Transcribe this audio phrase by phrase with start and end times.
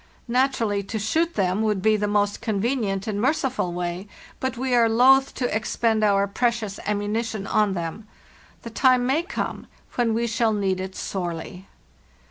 [0.27, 4.07] Naturally, to shoot them would be the most convenient and merciful way,
[4.39, 8.07] but we are loath to expend our precious ammunition on them;
[8.63, 9.67] the time may come
[9.97, 11.67] when we shall need it sorely.